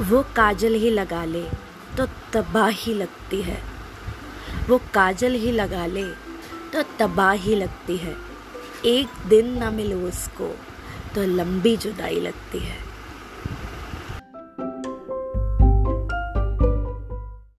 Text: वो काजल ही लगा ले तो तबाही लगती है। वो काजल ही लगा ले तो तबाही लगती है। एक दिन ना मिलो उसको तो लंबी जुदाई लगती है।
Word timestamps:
वो 0.00 0.22
काजल 0.36 0.74
ही 0.74 0.90
लगा 0.90 1.24
ले 1.24 1.42
तो 1.96 2.06
तबाही 2.32 2.94
लगती 2.94 3.40
है। 3.42 3.58
वो 4.68 4.78
काजल 4.94 5.34
ही 5.34 5.52
लगा 5.52 5.86
ले 5.86 6.04
तो 6.72 6.82
तबाही 6.98 7.54
लगती 7.54 7.96
है। 7.96 8.16
एक 8.86 9.28
दिन 9.28 9.58
ना 9.58 9.70
मिलो 9.70 9.98
उसको 10.08 10.48
तो 11.14 11.24
लंबी 11.26 11.76
जुदाई 11.76 12.20
लगती 12.20 12.58
है। 12.58 12.78